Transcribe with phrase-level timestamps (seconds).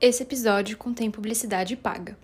[0.00, 2.16] Esse episódio contém publicidade paga.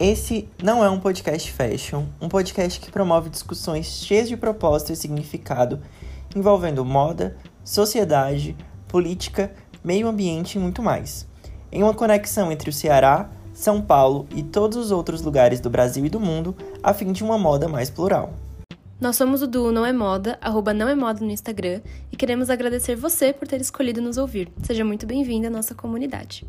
[0.00, 4.96] Esse não é um podcast fashion, um podcast que promove discussões cheias de propósito e
[4.96, 5.82] significado
[6.34, 8.56] envolvendo moda, sociedade,
[8.86, 9.52] política,
[9.84, 11.28] meio ambiente e muito mais.
[11.70, 13.28] Em uma conexão entre o Ceará,
[13.58, 17.24] São Paulo e todos os outros lugares do Brasil e do mundo, a fim de
[17.24, 18.32] uma moda mais plural.
[19.00, 21.80] Nós somos o duo Não é Moda, arroba Não é Moda no Instagram,
[22.12, 24.48] e queremos agradecer você por ter escolhido nos ouvir.
[24.62, 26.46] Seja muito bem-vindo à nossa comunidade.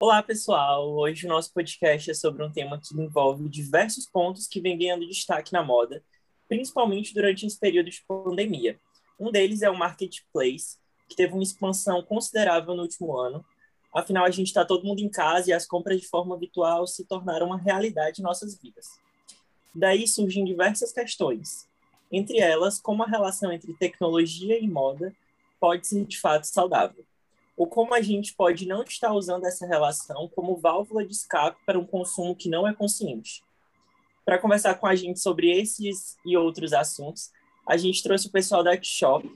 [0.00, 0.92] Olá, pessoal!
[0.92, 5.06] Hoje o nosso podcast é sobre um tema que envolve diversos pontos que vem ganhando
[5.06, 6.02] destaque na moda,
[6.48, 8.80] principalmente durante esse período de pandemia.
[9.18, 13.44] Um deles é o marketplace, que teve uma expansão considerável no último ano.
[13.94, 17.04] Afinal, a gente está todo mundo em casa e as compras de forma virtual se
[17.04, 18.98] tornaram uma realidade em nossas vidas.
[19.74, 21.68] Daí surgem diversas questões,
[22.10, 25.14] entre elas, como a relação entre tecnologia e moda
[25.60, 27.04] pode ser de fato saudável
[27.56, 31.78] ou como a gente pode não estar usando essa relação como válvula de escape para
[31.78, 33.42] um consumo que não é consciente.
[34.24, 37.30] Para conversar com a gente sobre esses e outros assuntos,
[37.66, 39.28] a gente trouxe o pessoal da Shop,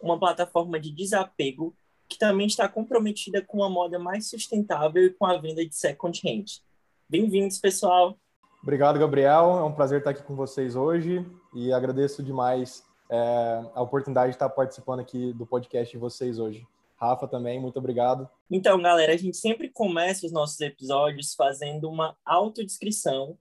[0.00, 1.74] uma plataforma de desapego
[2.12, 6.20] que também está comprometida com uma moda mais sustentável e com a venda de second
[6.22, 6.60] hand.
[7.08, 8.18] Bem-vindos, pessoal!
[8.62, 9.58] Obrigado, Gabriel.
[9.58, 14.36] É um prazer estar aqui com vocês hoje e agradeço demais é, a oportunidade de
[14.36, 16.66] estar participando aqui do podcast de vocês hoje.
[17.00, 18.28] Rafa também, muito obrigado.
[18.50, 23.38] Então, galera, a gente sempre começa os nossos episódios fazendo uma autodescrição,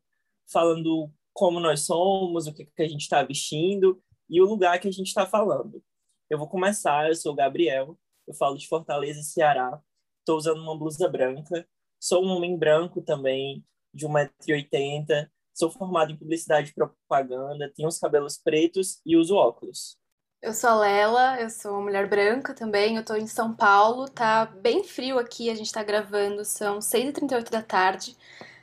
[0.50, 4.88] falando como nós somos, o que, que a gente está vestindo e o lugar que
[4.88, 5.84] a gente está falando.
[6.30, 7.98] Eu vou começar, eu sou o Gabriel,
[8.32, 9.80] eu falo de Fortaleza, Ceará,
[10.20, 11.68] estou usando uma blusa branca,
[12.00, 18.00] sou um homem branco também, de 1,80m, sou formado em publicidade e propaganda, tenho os
[18.00, 19.98] cabelos pretos e uso óculos.
[20.42, 24.10] Eu sou a Lela, eu sou uma mulher branca também, eu tô em São Paulo,
[24.10, 28.18] tá bem frio aqui, a gente tá gravando, são 6h38 da tarde.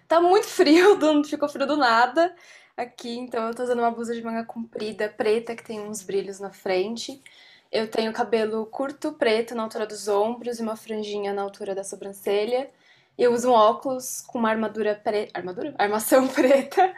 [0.08, 2.34] Tá muito frio, ficou frio do nada
[2.76, 6.40] aqui, então eu tô usando uma blusa de manga comprida, preta, que tem uns brilhos
[6.40, 7.22] na frente.
[7.70, 11.84] Eu tenho cabelo curto, preto, na altura dos ombros e uma franjinha na altura da
[11.84, 12.70] sobrancelha.
[13.16, 15.38] Eu uso um óculos com uma armadura preta.
[15.38, 15.74] Armadura?
[15.76, 16.94] Armação preta.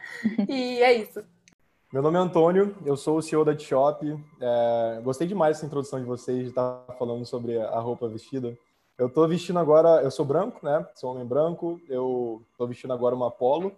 [0.48, 1.25] e é isso.
[1.92, 4.16] Meu nome é Antônio, eu sou o CEO da T-Shop.
[4.41, 8.56] É, gostei demais dessa introdução de vocês, de estar falando sobre a roupa vestida.
[8.97, 10.86] Eu estou vestindo agora, eu sou branco, né?
[10.94, 11.80] Sou homem branco.
[11.88, 13.72] Eu estou vestindo agora uma polo,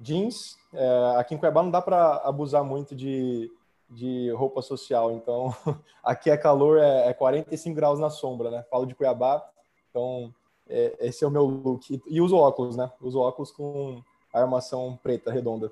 [0.00, 0.56] jeans.
[0.72, 3.48] É, aqui em Cuiabá não dá para abusar muito de,
[3.88, 5.54] de roupa social, então
[6.02, 8.64] aqui é calor, é, é 45 graus na sombra, né?
[8.70, 9.44] Falo de Cuiabá,
[9.90, 10.34] então
[10.68, 11.92] é, esse é o meu look.
[11.92, 12.90] E, e uso óculos, né?
[13.00, 14.02] Uso óculos com
[14.32, 15.70] armação preta, redonda.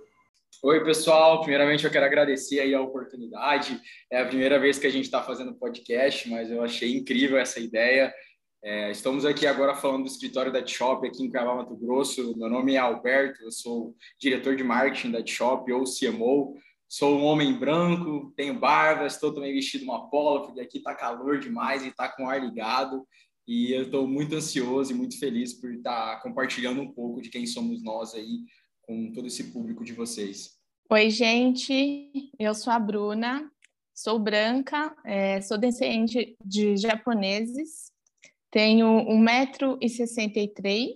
[0.62, 1.40] Oi, pessoal.
[1.40, 3.80] Primeiramente, eu quero agradecer aí a oportunidade.
[4.10, 7.60] É a primeira vez que a gente está fazendo podcast, mas eu achei incrível essa
[7.60, 8.14] ideia.
[8.62, 12.34] É, estamos aqui agora falando do escritório da Shop aqui em Cuiabá, Mato Grosso.
[12.38, 16.54] Meu nome é Alberto, eu sou diretor de marketing da Shop ou CMO.
[16.88, 21.38] Sou um homem branco, tenho barba, estou também vestido uma polo, porque aqui está calor
[21.38, 23.06] demais e está com o ar ligado.
[23.46, 27.46] E eu estou muito ansioso e muito feliz por estar compartilhando um pouco de quem
[27.46, 28.44] somos nós aí
[28.82, 30.58] com todo esse público de vocês.
[30.90, 33.50] Oi, gente, eu sou a Bruna,
[33.94, 37.90] sou branca, é, sou descendente de japoneses,
[38.50, 40.94] tenho 1,63m,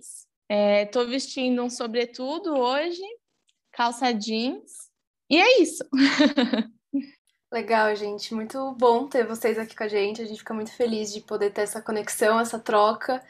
[0.85, 3.01] estou é, vestindo um sobretudo hoje,
[3.71, 4.88] calça jeans,
[5.29, 5.83] e é isso.
[7.51, 8.33] Legal, gente.
[8.33, 10.21] Muito bom ter vocês aqui com a gente.
[10.21, 13.23] A gente fica muito feliz de poder ter essa conexão, essa troca.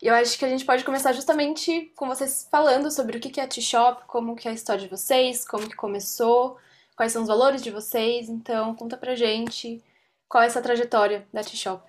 [0.00, 3.40] E eu acho que a gente pode começar justamente com vocês falando sobre o que
[3.40, 6.58] é a T-Shop, como que é a história de vocês, como que começou,
[6.96, 8.28] quais são os valores de vocês.
[8.28, 9.82] Então, conta pra gente
[10.28, 11.82] qual é essa trajetória da T-Shop.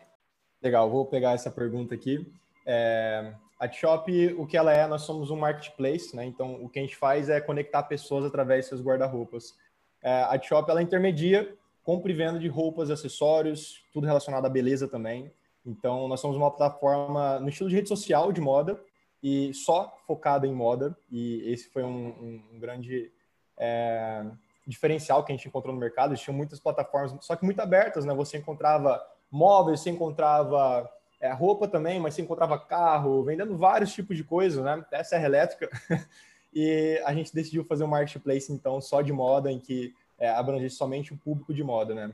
[0.62, 2.26] Legal, vou pegar essa pergunta aqui.
[2.66, 6.26] É, a T-Shop, o que ela é, nós somos um marketplace, né?
[6.26, 9.56] Então, o que a gente faz é conectar pessoas através de seus guarda-roupas.
[10.04, 14.90] É, a T-Shop, ela intermedia compra e venda de roupas, acessórios, tudo relacionado à beleza
[14.90, 15.32] também.
[15.66, 18.78] Então, nós somos uma plataforma no estilo de rede social de moda
[19.24, 20.98] e só focada em moda.
[21.10, 23.10] E esse foi um, um, um grande
[23.58, 24.26] é,
[24.68, 26.12] diferencial que a gente encontrou no mercado.
[26.12, 28.14] Existiam muitas plataformas, só que muito abertas, né?
[28.16, 29.02] Você encontrava
[29.32, 34.64] móveis, você encontrava é, roupa também, mas você encontrava carro, vendendo vários tipos de coisas,
[34.64, 34.74] né?
[34.74, 35.70] Até serra elétrica.
[36.54, 40.76] e a gente decidiu fazer um marketplace, então, só de moda, em que é, abrangesse
[40.76, 42.12] somente o público de moda, né?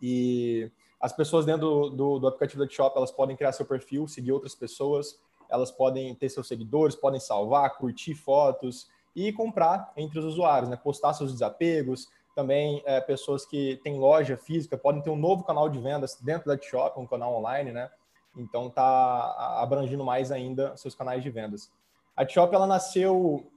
[0.00, 4.06] E as pessoas dentro do, do, do aplicativo da Shop, elas podem criar seu perfil,
[4.06, 5.18] seguir outras pessoas,
[5.48, 10.76] elas podem ter seus seguidores, podem salvar, curtir fotos e comprar entre os usuários, né?
[10.76, 12.08] postar seus desapegos.
[12.34, 16.46] Também é, pessoas que têm loja física podem ter um novo canal de vendas dentro
[16.46, 17.90] da Shop, um canal online, né?
[18.36, 21.70] Então está abrangindo mais ainda seus canais de vendas.
[22.16, 23.50] A Shop ela nasceu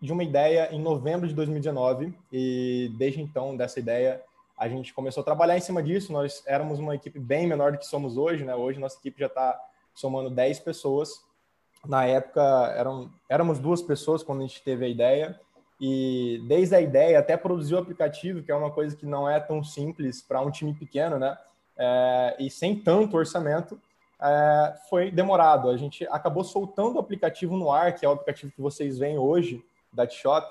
[0.00, 4.22] de uma ideia em novembro de 2019 e desde então dessa ideia
[4.58, 6.12] a gente começou a trabalhar em cima disso.
[6.12, 8.54] Nós éramos uma equipe bem menor do que somos hoje, né?
[8.54, 9.58] Hoje nossa equipe já está
[9.94, 11.24] somando 10 pessoas
[11.86, 12.40] na época
[12.76, 15.38] eram, éramos duas pessoas quando a gente teve a ideia
[15.80, 19.40] e desde a ideia até produzir o aplicativo, que é uma coisa que não é
[19.40, 21.36] tão simples para um time pequeno, né?
[21.76, 23.80] É, e sem tanto orçamento,
[24.22, 25.68] é, foi demorado.
[25.68, 29.18] A gente acabou soltando o aplicativo no ar, que é o aplicativo que vocês veem
[29.18, 30.46] hoje da Shop,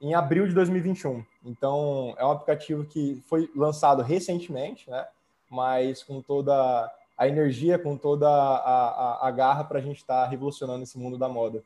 [0.00, 1.24] em abril de 2021.
[1.44, 5.06] Então, é um aplicativo que foi lançado recentemente, né?
[5.50, 8.88] Mas com toda a energia, com toda a,
[9.22, 11.62] a, a garra para a gente estar tá revolucionando esse mundo da moda.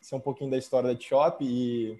[0.00, 1.98] Isso é um pouquinho da história da Shop e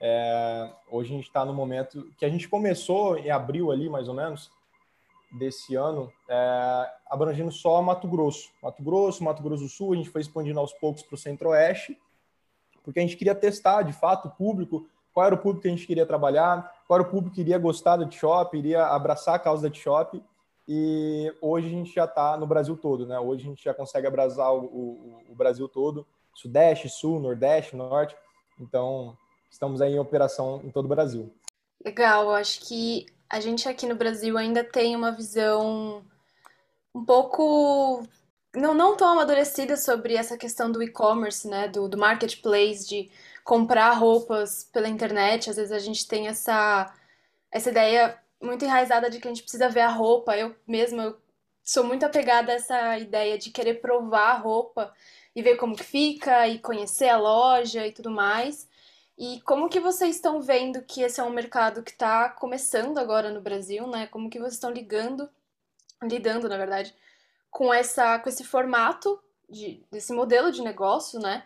[0.00, 4.08] é, hoje a gente está no momento que a gente começou em abril ali, mais
[4.08, 4.50] ou menos,
[5.30, 8.50] desse ano, é, abrangindo só Mato Grosso.
[8.62, 11.98] Mato Grosso, Mato Grosso do Sul, a gente foi expandindo aos poucos para o Centro-Oeste,
[12.82, 15.70] porque a gente queria testar, de fato, o público, qual era o público que a
[15.70, 19.38] gente queria trabalhar, qual era o público que iria gostar da Shop, iria abraçar a
[19.38, 20.22] causa da Shop.
[20.66, 23.18] E hoje a gente já está no Brasil todo, né?
[23.18, 28.14] Hoje a gente já consegue abraçar o, o, o, Brasil todo, Sudeste, Sul, Nordeste, Norte.
[28.60, 29.16] Então,
[29.50, 31.32] estamos aí em operação em todo o Brasil.
[31.84, 36.04] Legal, acho que a gente aqui no Brasil ainda tem uma visão
[36.94, 38.02] um pouco
[38.54, 41.68] não, não tão amadurecida sobre essa questão do e-commerce, né?
[41.68, 43.10] Do, do marketplace, de
[43.44, 45.50] comprar roupas pela internet.
[45.50, 46.92] Às vezes a gente tem essa,
[47.50, 50.36] essa ideia muito enraizada de que a gente precisa ver a roupa.
[50.36, 51.18] Eu mesma eu
[51.64, 54.92] sou muito apegada a essa ideia de querer provar a roupa
[55.36, 58.68] e ver como que fica e conhecer a loja e tudo mais.
[59.18, 63.32] E como que vocês estão vendo que esse é um mercado que está começando agora
[63.32, 64.06] no Brasil, né?
[64.06, 65.28] Como que vocês estão ligando,
[66.02, 66.94] lidando, na verdade,
[67.50, 69.20] com essa, com esse formato
[69.50, 71.44] de, desse modelo de negócio, né?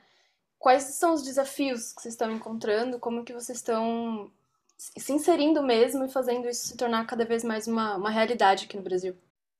[0.58, 3.00] Quais são os desafios que vocês estão encontrando?
[3.00, 4.30] Como que vocês estão
[4.76, 8.76] se inserindo mesmo e fazendo isso se tornar cada vez mais uma, uma realidade aqui
[8.76, 9.16] no Brasil.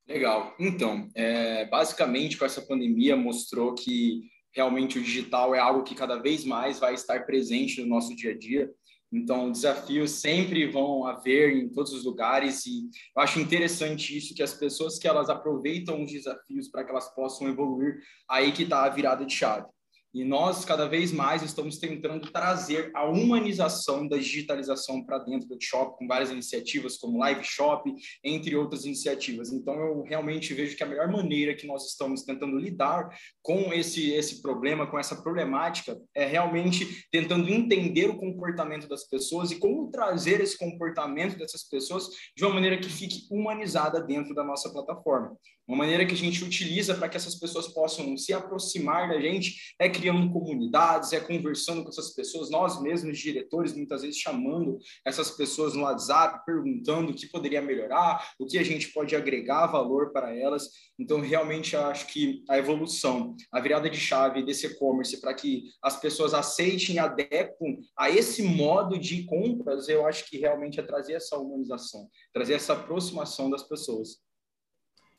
[0.07, 0.53] Legal.
[0.59, 6.17] Então, é, basicamente, com essa pandemia, mostrou que realmente o digital é algo que cada
[6.17, 8.71] vez mais vai estar presente no nosso dia a dia.
[9.11, 14.41] Então, desafios sempre vão haver em todos os lugares e eu acho interessante isso que
[14.41, 18.85] as pessoas que elas aproveitam os desafios para que elas possam evoluir, aí que está
[18.85, 19.67] a virada de chave.
[20.13, 25.57] E nós, cada vez mais, estamos tentando trazer a humanização da digitalização para dentro do
[25.59, 27.91] shop, com várias iniciativas, como Live Shop,
[28.23, 29.51] entre outras iniciativas.
[29.51, 33.09] Então, eu realmente vejo que a melhor maneira que nós estamos tentando lidar
[33.41, 39.49] com esse, esse problema, com essa problemática, é realmente tentando entender o comportamento das pessoas
[39.49, 42.07] e como trazer esse comportamento dessas pessoas
[42.37, 45.35] de uma maneira que fique humanizada dentro da nossa plataforma.
[45.65, 49.73] Uma maneira que a gente utiliza para que essas pessoas possam se aproximar da gente
[49.79, 55.31] é criando comunidades, é conversando com essas pessoas, nós mesmos, diretores, muitas vezes chamando essas
[55.31, 60.11] pessoas no WhatsApp, perguntando o que poderia melhorar, o que a gente pode agregar valor
[60.11, 60.69] para elas.
[60.99, 65.97] Então, realmente, acho que a evolução, a virada de chave desse e-commerce para que as
[65.99, 71.13] pessoas aceitem e adeptam a esse modo de compras, eu acho que realmente é trazer
[71.13, 74.21] essa humanização, trazer essa aproximação das pessoas.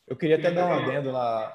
[0.07, 1.53] Eu queria até dar um adendo na,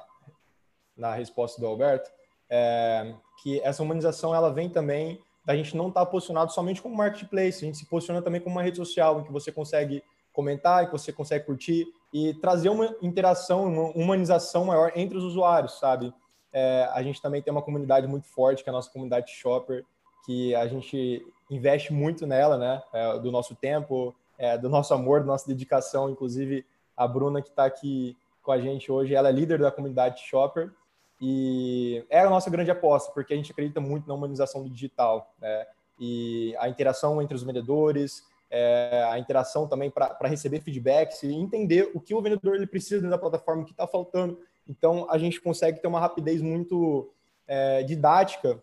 [0.97, 2.09] na resposta do Alberto,
[2.49, 6.95] é, que essa humanização ela vem também da gente não estar tá posicionado somente como
[6.95, 10.85] marketplace, a gente se posiciona também como uma rede social em que você consegue comentar,
[10.85, 16.13] que você consegue curtir e trazer uma interação, uma humanização maior entre os usuários, sabe?
[16.53, 19.85] É, a gente também tem uma comunidade muito forte, que é a nossa comunidade shopper,
[20.25, 22.83] que a gente investe muito nela, né?
[22.93, 26.09] É, do nosso tempo, é, do nosso amor, da nossa dedicação.
[26.09, 26.65] Inclusive,
[26.95, 29.13] a Bruna, que está aqui com a gente hoje.
[29.13, 30.71] Ela é líder da comunidade Shopper
[31.19, 35.33] e é a nossa grande aposta, porque a gente acredita muito na humanização do digital.
[35.39, 35.67] Né?
[35.99, 41.91] E a interação entre os vendedores, é, a interação também para receber feedbacks e entender
[41.93, 44.39] o que o vendedor ele precisa da plataforma, o que está faltando.
[44.67, 47.13] Então, a gente consegue ter uma rapidez muito
[47.47, 48.61] é, didática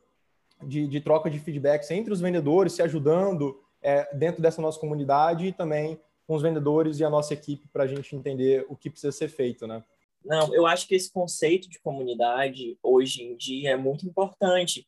[0.63, 5.47] de, de, troca de feedbacks entre os vendedores, se ajudando é, dentro dessa nossa comunidade
[5.47, 8.91] e também com os vendedores e a nossa equipe para a gente entender o que
[8.91, 9.83] precisa ser feito, né?
[10.23, 14.87] Não, eu acho que esse conceito de comunidade hoje em dia é muito importante,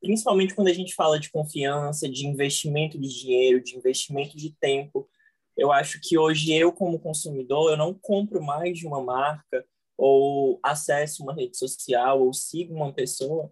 [0.00, 5.08] principalmente quando a gente fala de confiança, de investimento de dinheiro, de investimento de tempo.
[5.56, 9.66] Eu acho que hoje eu, como consumidor, eu não compro mais de uma marca
[9.98, 13.50] ou acesso uma rede social ou sigo uma pessoa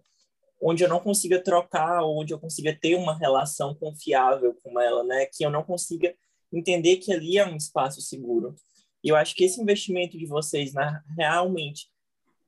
[0.61, 5.25] onde eu não consiga trocar, onde eu consiga ter uma relação confiável com ela, né?
[5.25, 6.15] Que eu não consiga
[6.51, 8.55] entender que ali é um espaço seguro.
[9.03, 11.87] E eu acho que esse investimento de vocês na realmente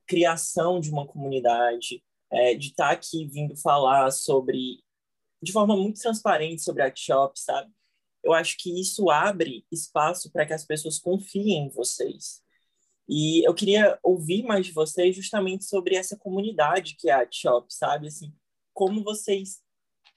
[0.06, 4.82] criação de uma comunidade, é, de estar tá aqui vindo falar sobre,
[5.42, 7.70] de forma muito transparente sobre a Shop, sabe?
[8.24, 12.42] Eu acho que isso abre espaço para que as pessoas confiem em vocês.
[13.08, 17.72] E eu queria ouvir mais de vocês justamente sobre essa comunidade que é a Shop,
[17.72, 18.08] sabe?
[18.08, 18.34] Assim,
[18.74, 19.60] como vocês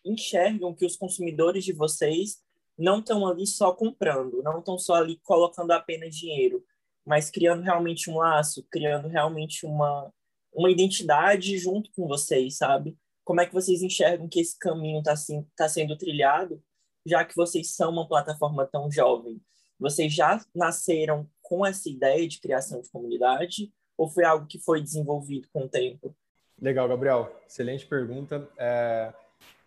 [0.03, 2.39] enxergam que os consumidores de vocês
[2.81, 6.65] não estão ali só comprando, não estão só ali colocando apenas dinheiro,
[7.05, 10.11] mas criando realmente um laço, criando realmente uma,
[10.53, 12.97] uma identidade junto com vocês, sabe?
[13.23, 16.61] Como é que vocês enxergam que esse caminho está assim, tá sendo trilhado,
[17.05, 19.39] já que vocês são uma plataforma tão jovem?
[19.79, 24.81] Vocês já nasceram com essa ideia de criação de comunidade ou foi algo que foi
[24.81, 26.15] desenvolvido com o tempo?
[26.59, 27.31] Legal, Gabriel.
[27.47, 28.47] Excelente pergunta.
[28.57, 29.13] É,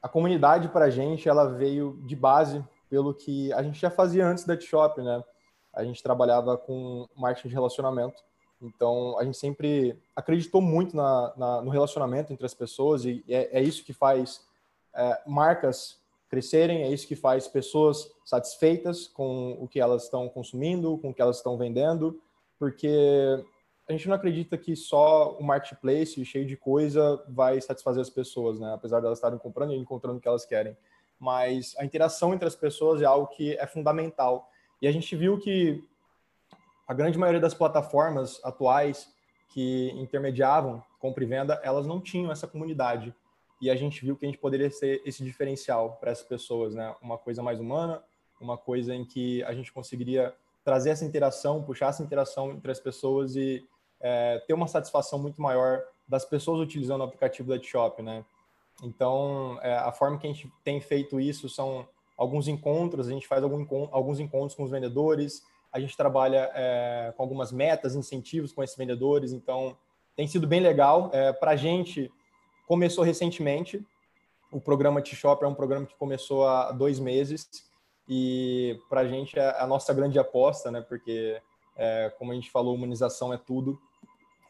[0.02, 4.24] a comunidade para a gente ela veio de base pelo que a gente já fazia
[4.24, 5.20] antes da Shop, né?
[5.72, 8.22] A gente trabalhava com marketing de relacionamento,
[8.62, 13.58] então a gente sempre acreditou muito na, na no relacionamento entre as pessoas e é,
[13.58, 14.46] é isso que faz
[14.94, 15.98] é, marcas
[16.28, 21.14] crescerem, é isso que faz pessoas satisfeitas com o que elas estão consumindo, com o
[21.14, 22.22] que elas estão vendendo,
[22.60, 23.44] porque
[23.88, 28.60] a gente não acredita que só o marketplace cheio de coisa vai satisfazer as pessoas,
[28.60, 28.72] né?
[28.72, 30.76] Apesar de elas estarem comprando e encontrando o que elas querem.
[31.18, 34.50] Mas a interação entre as pessoas é algo que é fundamental.
[34.80, 35.82] E a gente viu que
[36.86, 39.08] a grande maioria das plataformas atuais
[39.48, 43.14] que intermediavam compra e venda, elas não tinham essa comunidade
[43.60, 46.94] e a gente viu que a gente poderia ser esse diferencial para essas pessoas, né?
[47.00, 48.02] Uma coisa mais humana,
[48.40, 52.80] uma coisa em que a gente conseguiria trazer essa interação, puxar essa interação entre as
[52.80, 53.66] pessoas e
[54.00, 58.24] é, ter uma satisfação muito maior das pessoas utilizando o aplicativo da Shop, né?
[58.82, 63.26] Então, é, a forma que a gente tem feito isso são alguns encontros, a gente
[63.26, 68.52] faz algum, alguns encontros com os vendedores, a gente trabalha é, com algumas metas, incentivos
[68.52, 69.76] com esses vendedores, então
[70.16, 71.10] tem sido bem legal.
[71.12, 72.12] É, Para a gente,
[72.66, 73.84] começou recentemente.
[74.52, 77.48] O programa T-Shop é um programa que começou há dois meses
[78.08, 80.80] e para a gente é a nossa grande aposta, né?
[80.80, 81.40] Porque,
[81.76, 83.80] é, como a gente falou, humanização é tudo.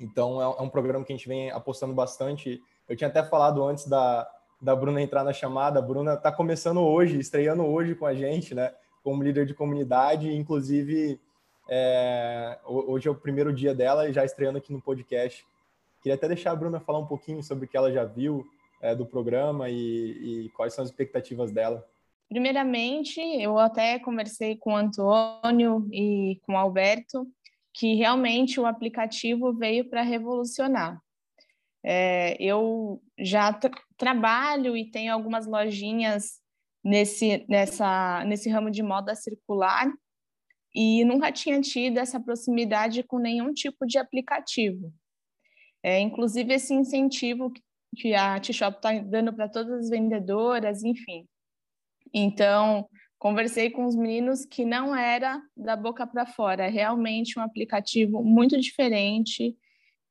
[0.00, 2.62] Então, é, é um programa que a gente vem apostando bastante.
[2.88, 4.28] Eu tinha até falado antes da,
[4.60, 5.78] da Bruna entrar na chamada.
[5.78, 8.72] A Bruna está começando hoje, estreando hoje com a gente, né?
[9.02, 11.20] Como líder de comunidade, inclusive
[11.68, 15.46] é, hoje é o primeiro dia dela e já estreando aqui no podcast.
[16.02, 18.44] Queria até deixar a Bruna falar um pouquinho sobre o que ela já viu
[18.80, 21.86] é, do programa e, e quais são as expectativas dela.
[22.28, 27.26] Primeiramente, eu até conversei com o Antônio e com o Alberto
[27.72, 31.02] que realmente o aplicativo veio para revolucionar.
[31.84, 36.40] É, eu já tra trabalho e tenho algumas lojinhas
[36.82, 39.92] nesse, nessa, nesse ramo de moda circular
[40.74, 44.92] e nunca tinha tido essa proximidade com nenhum tipo de aplicativo.
[45.82, 47.52] É, inclusive, esse incentivo
[47.96, 51.28] que a T-Shop está dando para todas as vendedoras, enfim.
[52.12, 52.88] Então,
[53.18, 58.24] conversei com os meninos que não era da boca para fora, é realmente um aplicativo
[58.24, 59.56] muito diferente,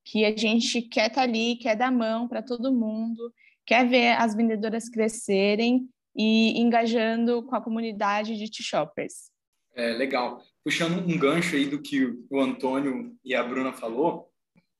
[0.06, 3.34] que a gente quer estar tá ali, quer dar mão para todo mundo,
[3.66, 9.32] quer ver as vendedoras crescerem e engajando com a comunidade de T-Shoppers.
[9.76, 10.42] É, legal.
[10.64, 14.30] Puxando um gancho aí do que o Antônio e a Bruna falou,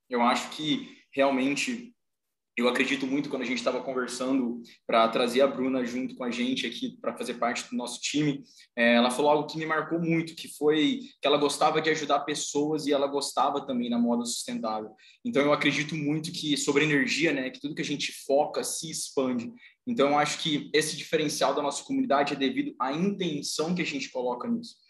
[0.10, 1.94] eu acho que realmente
[2.56, 6.30] eu acredito muito quando a gente estava conversando para trazer a Bruna junto com a
[6.30, 8.44] gente aqui para fazer parte do nosso time.
[8.76, 12.20] É, ela falou algo que me marcou muito, que foi que ela gostava de ajudar
[12.20, 14.92] pessoas e ela gostava também na moda sustentável.
[15.26, 18.90] Então eu acredito muito que sobre energia, né, que tudo que a gente foca se
[18.90, 19.52] expande.
[19.88, 23.86] Então eu acho que esse diferencial da nossa comunidade é devido à intenção que a
[23.86, 24.83] gente coloca nisso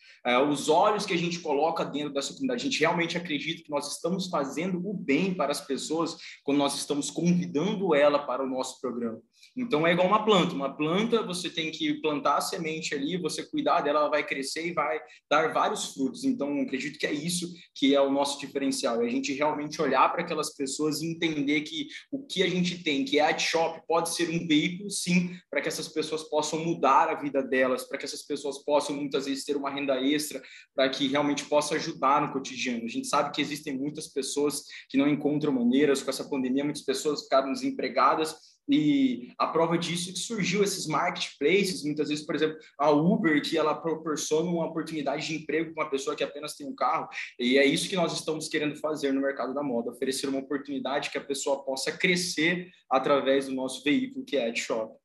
[0.49, 2.61] os olhos que a gente coloca dentro dessa comunidade.
[2.61, 6.75] A gente realmente acredita que nós estamos fazendo o bem para as pessoas quando nós
[6.75, 9.21] estamos convidando ela para o nosso programa.
[9.55, 10.53] Então é igual uma planta.
[10.53, 14.67] Uma planta você tem que plantar a semente ali, você cuidar dela, ela vai crescer
[14.67, 16.23] e vai dar vários frutos.
[16.23, 19.01] Então acredito que é isso que é o nosso diferencial.
[19.01, 22.83] É a gente realmente olhar para aquelas pessoas e entender que o que a gente
[22.83, 26.63] tem, que é a shop, pode ser um veículo, sim, para que essas pessoas possam
[26.63, 30.41] mudar a vida delas, para que essas pessoas possam muitas vezes ter uma renda extra,
[30.75, 32.85] para que realmente possa ajudar no cotidiano.
[32.85, 36.83] A gente sabe que existem muitas pessoas que não encontram maneiras com essa pandemia, muitas
[36.83, 42.35] pessoas ficaram desempregadas e a prova disso é que surgiu esses marketplaces, muitas vezes, por
[42.35, 46.55] exemplo, a Uber, que ela proporciona uma oportunidade de emprego para uma pessoa que apenas
[46.55, 49.91] tem um carro, e é isso que nós estamos querendo fazer no mercado da moda,
[49.91, 54.55] oferecer uma oportunidade que a pessoa possa crescer através do nosso veículo, que é a
[54.55, 54.95] Shop.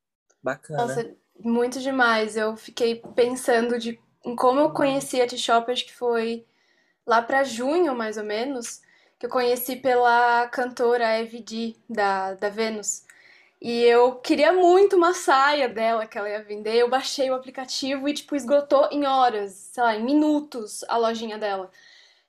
[0.41, 0.85] Bacana.
[0.85, 2.37] Nossa, muito demais.
[2.37, 6.45] Eu fiquei pensando de, em como eu conheci a T-Shop, acho que foi
[7.05, 8.81] lá para junho, mais ou menos,
[9.17, 13.03] que eu conheci pela cantora Evie da, da Vênus.
[13.61, 16.75] E eu queria muito uma saia dela que ela ia vender.
[16.77, 21.37] Eu baixei o aplicativo e, tipo, esgotou em horas, sei lá, em minutos a lojinha
[21.37, 21.69] dela.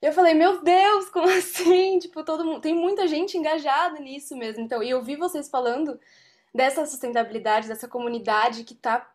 [0.02, 1.98] E eu falei, meu Deus, como assim?
[2.00, 2.60] Tipo, todo mundo.
[2.60, 4.62] Tem muita gente engajada nisso mesmo.
[4.62, 6.00] Então, e eu vi vocês falando
[6.54, 9.08] dessa sustentabilidade, dessa comunidade que tá,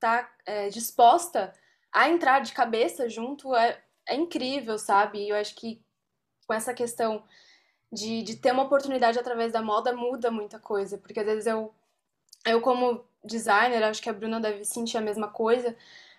[0.00, 1.54] tá é, disposta
[1.92, 3.54] a entrar de cabeça junto.
[3.54, 5.18] É, é incrível, sabe?
[5.20, 5.80] E eu acho que
[6.46, 7.22] com essa questão
[7.92, 11.72] de, de ter uma oportunidade através da moda muda muita coisa, porque às vezes eu,
[12.46, 15.76] eu como designer, acho que a Bruna deve sentir a mesma coisa,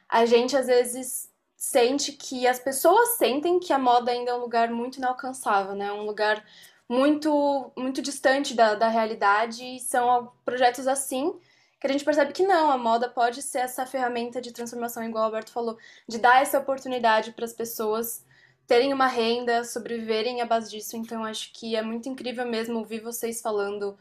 [0.08, 4.40] a gente às vezes sente que as pessoas sentem que a moda ainda é um
[4.42, 5.92] lugar muito inalcançável, né?
[5.92, 6.44] Um lugar
[6.90, 11.40] muito muito distante da, da realidade e são projetos assim
[11.80, 15.24] que a gente percebe que não, a moda pode ser essa ferramenta de transformação, igual
[15.24, 18.24] o Alberto falou, de dar essa oportunidade para as pessoas
[18.72, 20.96] terem uma renda, sobreviverem à base disso.
[20.96, 23.98] Então, acho que é muito incrível mesmo ouvir vocês falando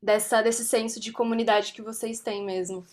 [0.00, 2.86] dessa, desse senso de comunidade que vocês têm mesmo.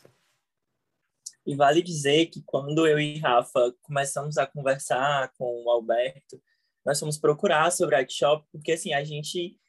[1.46, 6.42] E vale dizer que quando eu e Rafa começamos a conversar com o Alberto,
[6.84, 9.60] nós fomos procurar sobre a Shop, porque assim, a gente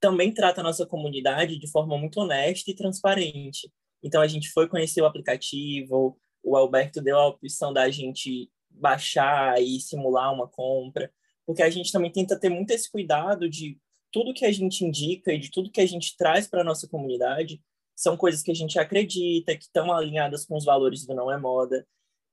[0.00, 3.70] também trata a nossa comunidade de forma muito honesta e transparente.
[4.02, 9.60] Então a gente foi conhecer o aplicativo, o Alberto deu a opção da gente baixar
[9.60, 11.12] e simular uma compra,
[11.46, 13.78] porque a gente também tenta ter muito esse cuidado de
[14.12, 16.88] tudo que a gente indica e de tudo que a gente traz para a nossa
[16.88, 17.60] comunidade
[17.94, 21.36] são coisas que a gente acredita, que estão alinhadas com os valores do Não é
[21.36, 21.84] Moda.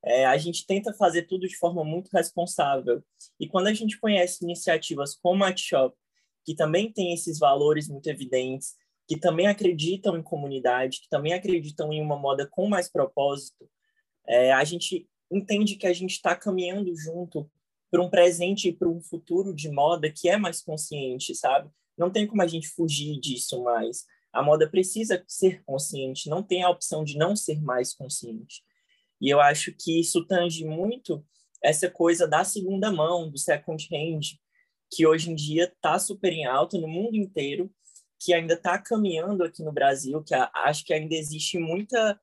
[0.03, 3.03] É, a gente tenta fazer tudo de forma muito responsável.
[3.39, 5.97] E quando a gente conhece iniciativas como a Shop,
[6.45, 8.75] que também tem esses valores muito evidentes,
[9.07, 13.67] que também acreditam em comunidade, que também acreditam em uma moda com mais propósito,
[14.27, 17.49] é, a gente entende que a gente está caminhando junto
[17.89, 21.69] para um presente e para um futuro de moda que é mais consciente, sabe?
[21.97, 24.05] Não tem como a gente fugir disso mais.
[24.33, 28.63] A moda precisa ser consciente, não tem a opção de não ser mais consciente.
[29.21, 31.25] E eu acho que isso tange muito
[31.63, 34.37] essa coisa da segunda mão, do second hand,
[34.91, 37.71] que hoje em dia está super em alta no mundo inteiro,
[38.19, 42.19] que ainda está caminhando aqui no Brasil, que acho que ainda existe muita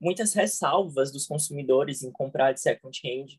[0.00, 3.38] muitas ressalvas dos consumidores em comprar de second hand.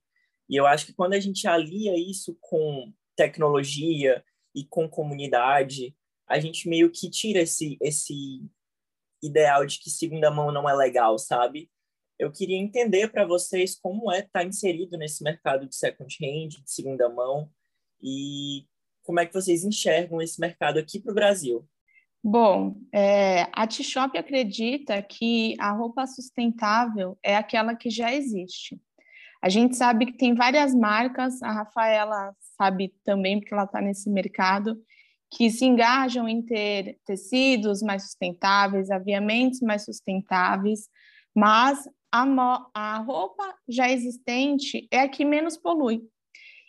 [0.49, 4.23] E eu acho que quando a gente alia isso com tecnologia
[4.55, 5.95] e com comunidade,
[6.27, 8.41] a gente meio que tira esse, esse
[9.21, 11.69] ideal de que segunda mão não é legal, sabe?
[12.17, 16.49] Eu queria entender para vocês como é estar tá inserido nesse mercado de second hand,
[16.49, 17.49] de segunda mão,
[18.01, 18.65] e
[19.03, 21.67] como é que vocês enxergam esse mercado aqui para o Brasil.
[22.23, 28.79] Bom, é, a T-Shop acredita que a roupa sustentável é aquela que já existe.
[29.41, 34.09] A gente sabe que tem várias marcas, a Rafaela sabe também, porque ela está nesse
[34.09, 34.77] mercado,
[35.31, 40.89] que se engajam em ter tecidos mais sustentáveis, aviamentos mais sustentáveis,
[41.33, 42.25] mas a,
[42.73, 46.01] a roupa já existente é a que menos polui.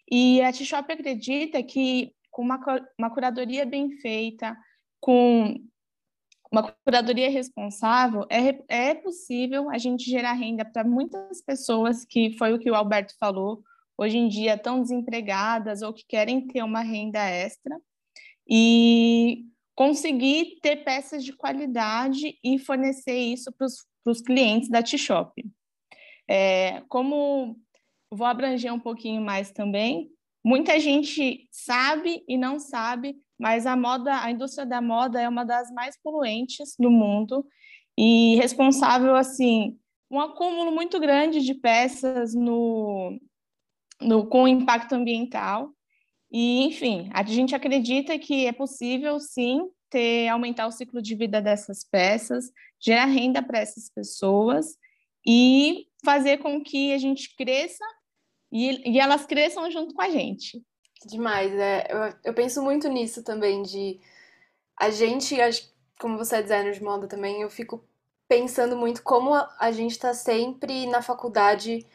[0.08, 2.60] E a T-Shop acredita que com uma,
[2.98, 4.56] uma curadoria bem feita,
[5.00, 5.56] com
[6.52, 12.52] uma curadoria responsável, é, é possível a gente gerar renda para muitas pessoas, que foi
[12.52, 13.62] o que o Alberto falou,
[13.96, 17.80] hoje em dia estão desempregadas ou que querem ter uma renda extra,
[18.48, 19.44] e
[19.76, 23.66] conseguir ter peças de qualidade e fornecer isso para
[24.12, 25.32] os clientes da T-Shop.
[26.28, 27.56] É, como
[28.10, 30.10] vou abranger um pouquinho mais também,
[30.44, 35.44] muita gente sabe e não sabe mas a moda, a indústria da moda é uma
[35.44, 37.46] das mais poluentes do mundo
[37.96, 39.78] e responsável assim
[40.10, 43.18] um acúmulo muito grande de peças no,
[43.98, 45.70] no com impacto ambiental.
[46.30, 51.40] E enfim a gente acredita que é possível sim ter aumentar o ciclo de vida
[51.40, 54.76] dessas peças gerar renda para essas pessoas
[55.26, 57.84] e fazer com que a gente cresça
[58.52, 60.62] e, e elas cresçam junto com a gente
[61.06, 61.86] Demais, é.
[61.90, 64.00] Eu, eu penso muito nisso também, de
[64.78, 65.36] a gente,
[66.00, 67.84] como você é designer de moda também, eu fico
[68.28, 71.86] pensando muito como a, a gente está sempre na faculdade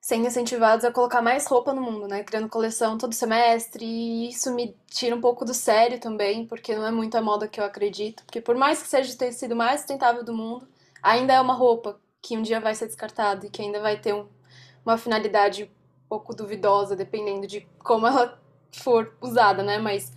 [0.00, 2.22] sendo incentivados a colocar mais roupa no mundo, né?
[2.24, 6.86] Criando coleção todo semestre, e isso me tira um pouco do sério também, porque não
[6.86, 8.24] é muito a moda que eu acredito.
[8.24, 10.68] Porque por mais que seja o tecido mais sustentável do mundo,
[11.02, 14.14] ainda é uma roupa que um dia vai ser descartada e que ainda vai ter
[14.14, 14.28] um,
[14.84, 18.40] uma finalidade um pouco duvidosa, dependendo de como ela
[18.72, 19.78] for usada, né?
[19.78, 20.12] Mas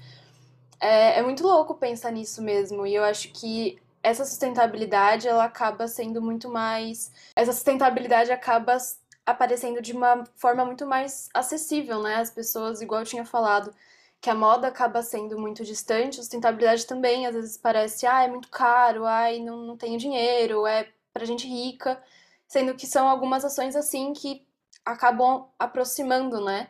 [0.80, 5.88] é, é muito louco pensar nisso mesmo, e eu acho que essa sustentabilidade ela acaba
[5.88, 7.12] sendo muito mais.
[7.36, 8.78] Essa sustentabilidade acaba
[9.26, 12.16] aparecendo de uma forma muito mais acessível, né?
[12.16, 13.74] As pessoas, igual eu tinha falado,
[14.20, 18.28] que a moda acaba sendo muito distante, a sustentabilidade também, às vezes parece, ah, é
[18.28, 22.02] muito caro, ai, não, não tenho dinheiro, é pra gente rica,
[22.48, 24.46] sendo que são algumas ações assim que
[24.86, 26.70] acabam aproximando, né?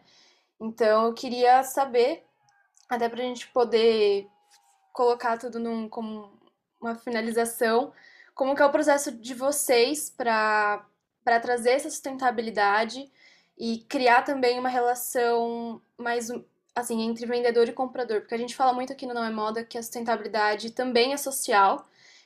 [0.61, 2.23] Então eu queria saber,
[2.87, 4.27] até pra gente poder
[4.93, 6.31] colocar tudo num, como
[6.79, 7.91] uma finalização,
[8.35, 10.85] como que é o processo de vocês para
[11.23, 13.11] para trazer essa sustentabilidade
[13.55, 16.29] e criar também uma relação mais
[16.75, 19.63] assim entre vendedor e comprador, porque a gente fala muito aqui no Não é Moda
[19.63, 21.85] que a sustentabilidade também é social.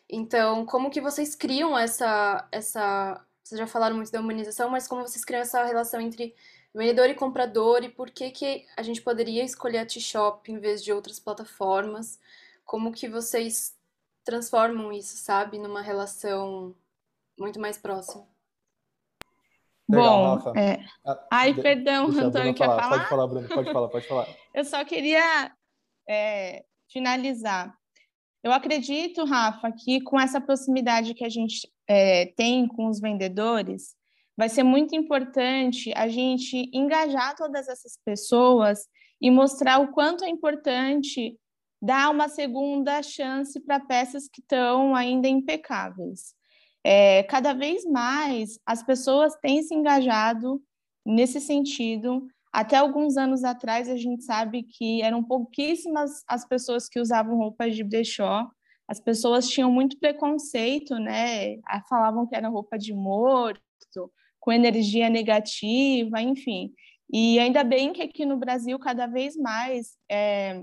[0.09, 5.01] Então, como que vocês criam essa essa vocês já falaram muito da humanização, mas como
[5.01, 6.33] vocês criam essa relação entre
[6.75, 10.83] vendedor e comprador e por que que a gente poderia escolher a T-Shop em vez
[10.83, 12.19] de outras plataformas?
[12.65, 13.75] Como que vocês
[14.23, 16.75] transformam isso, sabe, numa relação
[17.39, 18.27] muito mais próxima?
[19.87, 20.59] Legal, Bom, Rafa.
[20.59, 20.85] É...
[21.05, 21.61] Ah, Ai, de...
[21.61, 22.89] perdão, Antônio, quer falar?
[22.89, 24.27] Pode falar, Bruno, pode falar, pode falar.
[24.53, 25.51] Eu só queria
[26.09, 27.73] é, finalizar.
[28.43, 33.94] Eu acredito, Rafa, que com essa proximidade que a gente é, tem com os vendedores,
[34.37, 38.79] vai ser muito importante a gente engajar todas essas pessoas
[39.21, 41.37] e mostrar o quanto é importante
[41.81, 46.33] dar uma segunda chance para peças que estão ainda impecáveis.
[46.83, 50.61] É, cada vez mais as pessoas têm se engajado
[51.05, 52.27] nesse sentido.
[52.51, 57.75] Até alguns anos atrás, a gente sabe que eram pouquíssimas as pessoas que usavam roupas
[57.75, 58.47] de brechó.
[58.87, 61.57] As pessoas tinham muito preconceito, né?
[61.89, 63.59] Falavam que era roupa de morto,
[64.45, 66.71] com energia negativa, enfim.
[67.11, 70.61] E ainda bem que aqui no Brasil, cada vez mais, é,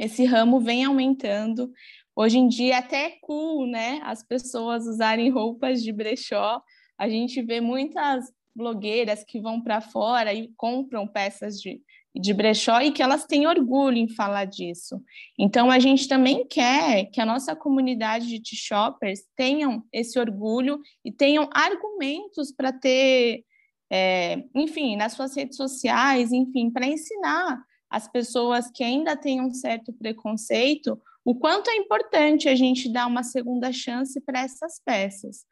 [0.00, 1.70] esse ramo vem aumentando.
[2.16, 4.00] Hoje em dia, até é cool, né?
[4.02, 6.62] As pessoas usarem roupas de brechó.
[6.96, 11.82] A gente vê muitas blogueiras que vão para fora e compram peças de,
[12.14, 15.02] de brechó e que elas têm orgulho em falar disso.
[15.38, 21.10] Então, a gente também quer que a nossa comunidade de t-shoppers tenham esse orgulho e
[21.10, 23.44] tenham argumentos para ter,
[23.90, 29.52] é, enfim, nas suas redes sociais, enfim, para ensinar as pessoas que ainda têm um
[29.52, 35.44] certo preconceito o quanto é importante a gente dar uma segunda chance para essas peças,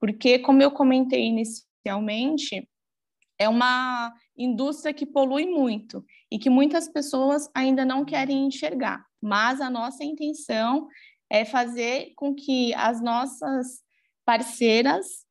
[0.00, 2.66] porque, como eu comentei inicialmente,
[3.38, 9.60] é uma indústria que polui muito e que muitas pessoas ainda não querem enxergar, mas
[9.60, 10.88] a nossa intenção
[11.30, 13.82] é fazer com que as nossas
[14.24, 15.26] parceiras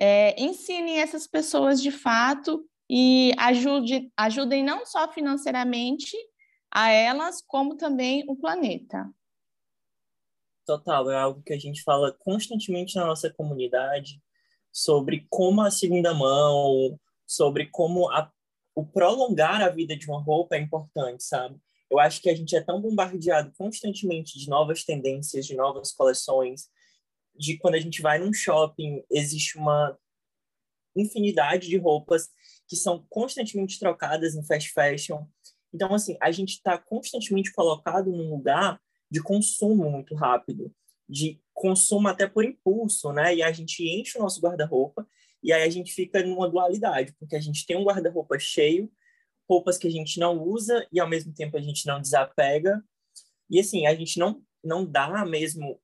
[0.00, 6.16] é, ensinem essas pessoas de fato e ajude, ajudem não só financeiramente
[6.70, 9.10] a elas, como também o planeta.
[10.64, 14.20] Total, é algo que a gente fala constantemente na nossa comunidade
[14.70, 18.30] sobre como a segunda mão, sobre como a,
[18.74, 21.58] o prolongar a vida de uma roupa é importante, sabe?
[21.90, 26.68] Eu acho que a gente é tão bombardeado constantemente de novas tendências, de novas coleções,
[27.34, 29.98] de quando a gente vai num shopping, existe uma
[30.96, 32.28] infinidade de roupas
[32.68, 35.24] que são constantemente trocadas em fast fashion.
[35.72, 38.80] Então, assim, a gente está constantemente colocado num lugar
[39.10, 40.74] de consumo muito rápido,
[41.08, 43.34] de consumo até por impulso, né?
[43.34, 45.06] E a gente enche o nosso guarda-roupa
[45.42, 48.90] e aí a gente fica numa dualidade, porque a gente tem um guarda-roupa cheio,
[49.48, 52.82] roupas que a gente não usa e ao mesmo tempo a gente não desapega.
[53.50, 55.80] E assim, a gente não não dá mesmo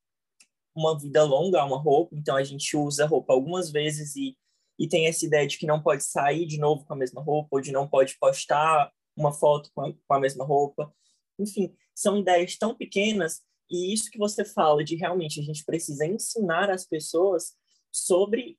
[0.74, 4.36] uma vida longa a uma roupa, então a gente usa roupa algumas vezes e
[4.78, 7.48] e tem essa ideia de que não pode sair de novo com a mesma roupa,
[7.50, 10.94] ou de não pode postar uma foto com a, com a mesma roupa.
[11.36, 16.06] Enfim, são ideias tão pequenas e isso que você fala de realmente a gente precisa
[16.06, 17.54] ensinar as pessoas
[17.90, 18.56] sobre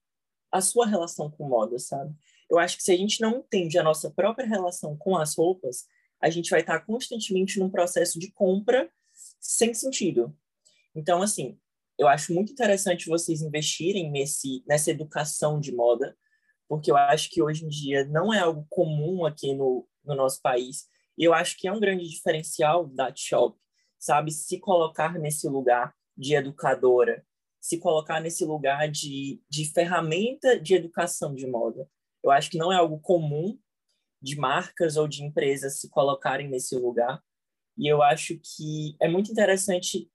[0.52, 2.16] a sua relação com moda, sabe?
[2.50, 5.86] Eu acho que se a gente não entende a nossa própria relação com as roupas,
[6.20, 8.90] a gente vai estar constantemente num processo de compra
[9.40, 10.36] sem sentido.
[10.96, 11.58] Então, assim,
[11.98, 16.18] eu acho muito interessante vocês investirem nesse, nessa educação de moda,
[16.68, 20.42] porque eu acho que hoje em dia não é algo comum aqui no, no nosso
[20.42, 20.88] país.
[21.18, 23.58] E eu acho que é um grande diferencial da Shop,
[23.98, 24.32] sabe?
[24.32, 27.26] Se colocar nesse lugar de educadora,
[27.70, 31.88] se colocar nesse lugar de, de ferramenta de educação de moda.
[32.24, 33.60] Eu acho que não é algo comum
[34.20, 37.24] de marcas ou de empresas se colocarem nesse lugar.
[37.78, 40.10] E eu acho que é muito interessante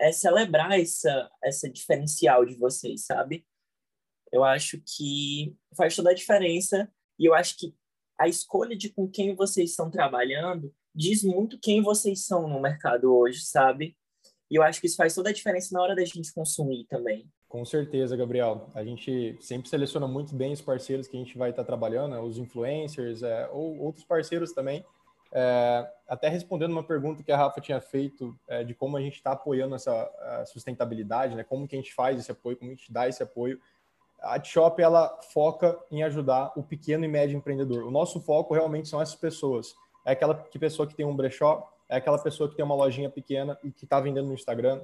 [0.00, 3.46] é celebrar essa, essa diferencial de vocês, sabe?
[4.32, 7.76] Eu acho que faz toda a diferença e eu acho que
[8.18, 13.14] a escolha de com quem vocês estão trabalhando diz muito quem vocês são no mercado
[13.14, 13.94] hoje, sabe?
[14.50, 17.26] E eu acho que isso faz toda a diferença na hora da gente consumir também.
[17.48, 18.70] Com certeza, Gabriel.
[18.74, 22.20] A gente sempre seleciona muito bem os parceiros que a gente vai estar trabalhando, né?
[22.20, 24.84] os influencers é, ou outros parceiros também.
[25.32, 29.14] É, até respondendo uma pergunta que a Rafa tinha feito é, de como a gente
[29.14, 31.42] está apoiando essa sustentabilidade, né?
[31.42, 33.60] Como que a gente faz esse apoio, como a gente dá esse apoio.
[34.20, 37.84] A Shop ela foca em ajudar o pequeno e médio empreendedor.
[37.84, 39.74] O nosso foco realmente são essas pessoas.
[40.04, 43.10] É aquela que pessoa que tem um brechó, é aquela pessoa que tem uma lojinha
[43.10, 44.82] pequena e que está vendendo no Instagram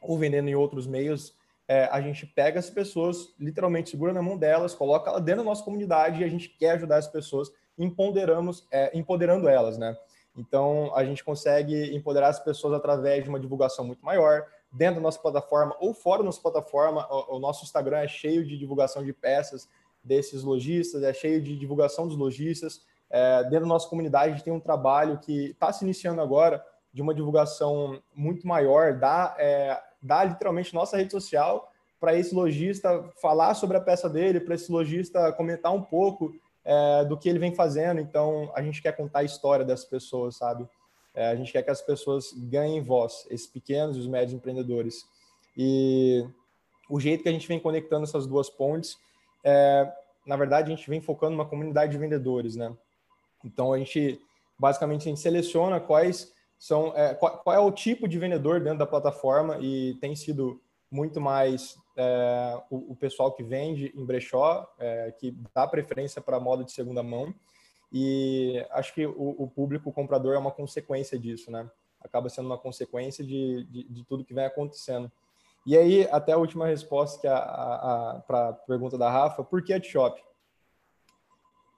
[0.00, 1.34] ou vendendo em outros meios.
[1.66, 5.48] É, a gente pega as pessoas, literalmente segura na mão delas, coloca ela dentro da
[5.48, 9.96] nossa comunidade e a gente quer ajudar as pessoas, empoderamos, é, empoderando elas, né?
[10.36, 15.00] Então a gente consegue empoderar as pessoas através de uma divulgação muito maior dentro da
[15.00, 17.06] nossa plataforma ou fora da nossa plataforma.
[17.10, 19.68] O, o nosso Instagram é cheio de divulgação de peças
[20.02, 22.82] desses lojistas, é cheio de divulgação dos lojistas.
[23.16, 26.60] É, dentro da nossa comunidade, a gente tem um trabalho que está se iniciando agora
[26.92, 33.04] de uma divulgação muito maior, dá, é, dá literalmente nossa rede social para esse lojista
[33.22, 37.38] falar sobre a peça dele, para esse lojista comentar um pouco é, do que ele
[37.38, 38.00] vem fazendo.
[38.00, 40.68] Então, a gente quer contar a história dessas pessoas, sabe?
[41.14, 45.06] É, a gente quer que as pessoas ganhem voz, esses pequenos e os médios empreendedores.
[45.56, 46.28] E
[46.90, 48.98] o jeito que a gente vem conectando essas duas pontes,
[49.44, 49.88] é,
[50.26, 52.76] na verdade, a gente vem focando numa comunidade de vendedores, né?
[53.44, 54.20] Então a gente
[54.58, 58.78] basicamente a gente seleciona quais são é, qual, qual, é o tipo de vendedor dentro
[58.78, 64.66] da plataforma e tem sido muito mais é, o, o, pessoal que vende em brechó,
[64.78, 67.34] é, que dá preferência para moda de segunda mão.
[67.92, 71.68] E acho que o, o, público comprador é uma consequência disso, né?
[72.00, 75.10] Acaba sendo uma consequência de, de, de tudo que vem acontecendo.
[75.66, 79.42] E aí, até a última resposta que a, a, a para a pergunta da Rafa,
[79.42, 80.20] por que a Shop?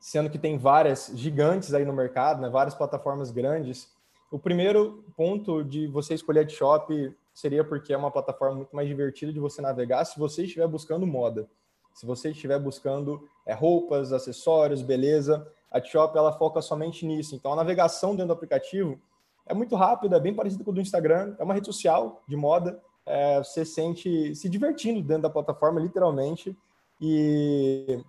[0.00, 3.88] Sendo que tem várias gigantes aí no mercado, né, várias plataformas grandes.
[4.30, 8.88] O primeiro ponto de você escolher a Shop seria porque é uma plataforma muito mais
[8.88, 11.48] divertida de você navegar se você estiver buscando moda.
[11.92, 17.34] Se você estiver buscando é, roupas, acessórios, beleza, a Shop ela foca somente nisso.
[17.34, 19.00] Então a navegação dentro do aplicativo
[19.46, 22.36] é muito rápida, é bem parecida com o do Instagram, é uma rede social de
[22.36, 22.80] moda.
[23.04, 26.56] É, você sente se divertindo dentro da plataforma, literalmente.
[27.00, 28.02] E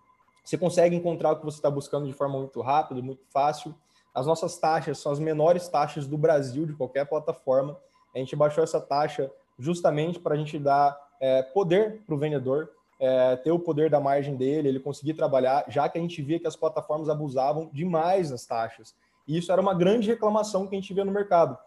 [0.47, 3.75] você consegue encontrar o que você está buscando de forma muito rápida, muito fácil.
[4.15, 7.77] As nossas taxas são as menores taxas do Brasil, de qualquer plataforma.
[8.15, 9.29] A gente baixou essa taxa
[9.59, 13.99] justamente para a gente dar é, poder para o vendedor, é, ter o poder da
[13.99, 18.29] margem dele, ele conseguir trabalhar, já que a gente via que as plataformas abusavam demais
[18.29, 18.95] das taxas.
[19.27, 21.57] E isso era uma grande reclamação que a gente via no mercado.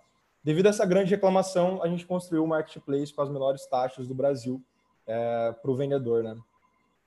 [0.43, 4.15] Devido a essa grande reclamação, a gente construiu o marketplace com as menores taxas do
[4.15, 4.65] Brasil
[5.07, 6.35] é, para o vendedor, né?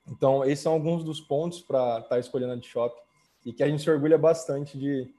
[0.07, 2.95] Então, esses são alguns dos pontos para estar tá escolhendo a de shop
[3.45, 5.13] e que a gente se orgulha bastante de,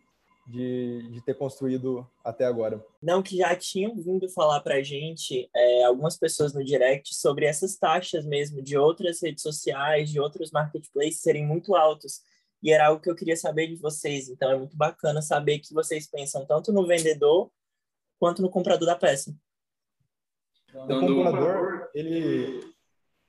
[0.47, 2.85] de, de, ter construído até agora.
[3.03, 7.47] Não, que já tinham vindo falar para a gente, é, algumas pessoas no direct, sobre
[7.47, 12.21] essas taxas mesmo de outras redes sociais, de outros marketplaces serem muito altos.
[12.63, 14.29] E era algo que eu queria saber de vocês.
[14.29, 17.51] Então, é muito bacana saber que vocês pensam tanto no vendedor
[18.19, 19.35] quanto no comprador da peça.
[20.75, 22.74] O comprador, ele,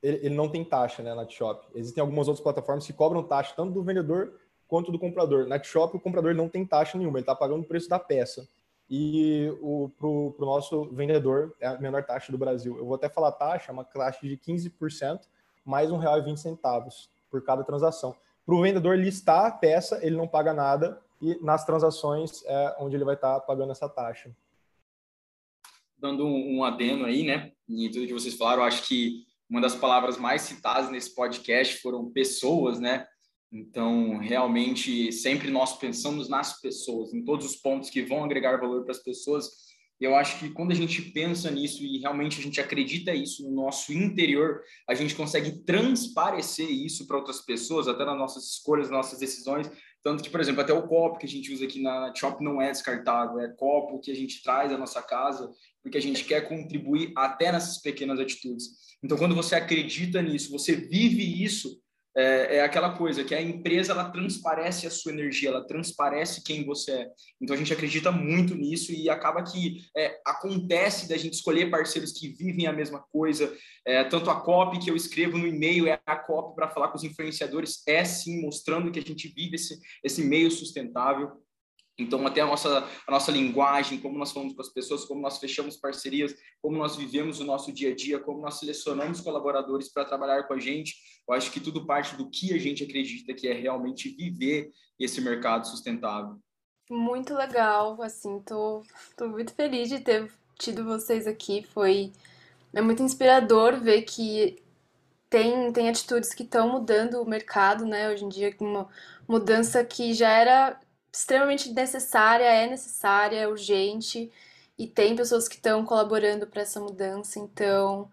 [0.05, 1.67] ele, ele não tem taxa, né, na Shop.
[1.73, 5.47] Existem algumas outras plataformas que cobram taxa tanto do vendedor quanto do comprador.
[5.47, 8.47] Na Shop, o comprador não tem taxa nenhuma, ele está pagando o preço da peça.
[8.87, 12.77] E o pro, pro nosso vendedor é a menor taxa do Brasil.
[12.77, 15.21] Eu vou até falar taxa, é uma taxa de 15%,
[15.65, 18.15] mais R$ 1,20 por cada transação.
[18.45, 22.95] Para o vendedor listar a peça, ele não paga nada, e nas transações é onde
[22.95, 24.29] ele vai estar tá pagando essa taxa.
[25.97, 29.75] Dando um, um adeno aí, né, em tudo que vocês falaram, acho que uma das
[29.75, 33.05] palavras mais citadas nesse podcast foram pessoas, né?
[33.51, 38.83] Então, realmente, sempre nós pensamos nas pessoas, em todos os pontos que vão agregar valor
[38.83, 39.65] para as pessoas.
[39.99, 43.43] E eu acho que quando a gente pensa nisso e realmente a gente acredita isso
[43.43, 48.89] no nosso interior, a gente consegue transparecer isso para outras pessoas, até nas nossas escolhas,
[48.89, 49.71] nas nossas decisões.
[50.05, 52.61] Tanto que, por exemplo, até o copo que a gente usa aqui na Shop não
[52.61, 56.47] é descartável, é copo que a gente traz da nossa casa, porque a gente quer
[56.47, 58.67] contribuir até nessas pequenas atitudes.
[59.03, 61.81] Então, quando você acredita nisso, você vive isso,
[62.15, 66.65] é, é, aquela coisa que a empresa ela transparece a sua energia, ela transparece quem
[66.65, 67.09] você é.
[67.41, 72.13] Então a gente acredita muito nisso e acaba que é, acontece da gente escolher parceiros
[72.13, 73.53] que vivem a mesma coisa.
[73.85, 76.97] É, tanto a copy que eu escrevo no e-mail é a copy para falar com
[76.97, 81.44] os influenciadores, é sim mostrando que a gente vive esse, esse meio sustentável.
[81.97, 85.37] Então, até a nossa, a nossa linguagem, como nós falamos com as pessoas, como nós
[85.37, 90.03] fechamos parcerias, como nós vivemos o nosso dia a dia, como nós selecionamos colaboradores para
[90.03, 90.95] trabalhar com a gente,
[91.27, 95.21] eu acho que tudo parte do que a gente acredita que é realmente viver esse
[95.21, 96.37] mercado sustentável.
[96.89, 98.83] Muito legal, assim, tô,
[99.17, 100.29] tô muito feliz de ter
[100.59, 102.11] tido vocês aqui, foi
[102.73, 104.61] é muito inspirador ver que
[105.29, 108.87] tem, tem atitudes que estão mudando o mercado, né, hoje em dia, uma
[109.27, 110.79] mudança que já era
[111.17, 114.31] extremamente necessária, é necessária, é urgente
[114.77, 117.39] e tem pessoas que estão colaborando para essa mudança.
[117.39, 118.11] Então,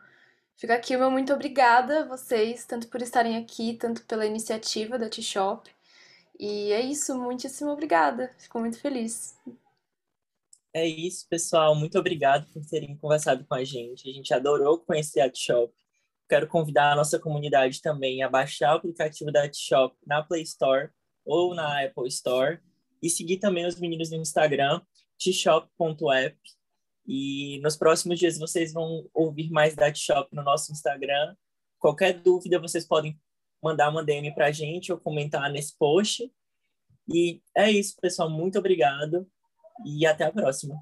[0.56, 4.98] fica aqui o meu muito obrigada a vocês, tanto por estarem aqui, tanto pela iniciativa
[4.98, 5.68] da T-Shop.
[6.38, 8.32] E é isso, muitíssimo obrigada.
[8.38, 9.36] Fico muito feliz.
[10.74, 11.74] É isso, pessoal.
[11.74, 14.08] Muito obrigado por terem conversado com a gente.
[14.08, 15.72] A gente adorou conhecer a T-Shop.
[16.28, 20.88] Quero convidar a nossa comunidade também a baixar o aplicativo da T-Shop na Play Store
[21.24, 22.58] ou na Apple Store
[23.02, 24.80] e seguir também os meninos no Instagram,
[25.18, 26.38] tshop.app.
[27.06, 31.34] E nos próximos dias vocês vão ouvir mais da T-Shop no nosso Instagram.
[31.78, 33.18] Qualquer dúvida, vocês podem
[33.62, 36.30] mandar uma DM para a gente ou comentar nesse post.
[37.12, 38.30] E é isso, pessoal.
[38.30, 39.26] Muito obrigado
[39.84, 40.80] e até a próxima.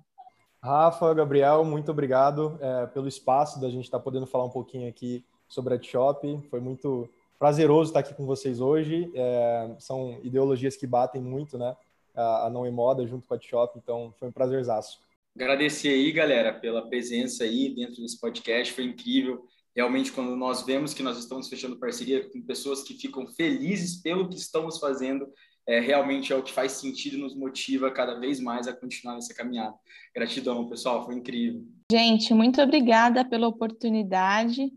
[0.62, 4.88] Rafa, Gabriel, muito obrigado é, pelo espaço da gente estar tá podendo falar um pouquinho
[4.88, 6.48] aqui sobre a T-Shop.
[6.50, 9.11] Foi muito prazeroso estar aqui com vocês hoje.
[9.14, 11.74] É, são ideologias que batem muito, né?
[12.20, 15.00] A, a Não é Moda junto com a Shop, então foi um prazerzaço.
[15.35, 19.44] Agradecer aí, galera, pela presença aí dentro desse podcast, foi incrível.
[19.74, 24.28] Realmente, quando nós vemos que nós estamos fechando parceria com pessoas que ficam felizes pelo
[24.28, 25.33] que estamos fazendo,
[25.66, 29.14] é, realmente é o que faz sentido e nos motiva cada vez mais a continuar
[29.14, 29.74] nessa caminhada.
[30.14, 31.64] Gratidão, pessoal, foi incrível.
[31.92, 34.72] Gente, muito obrigada pela oportunidade.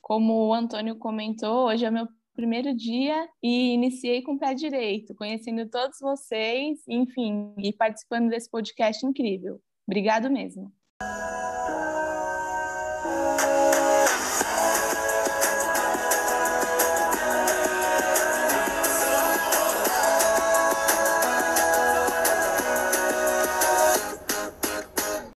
[0.00, 5.14] Como o Antônio comentou, hoje é meu primeiro dia e iniciei com o pé direito,
[5.14, 9.58] conhecendo todos vocês, enfim, e participando desse podcast incrível.
[9.88, 10.70] Obrigado mesmo.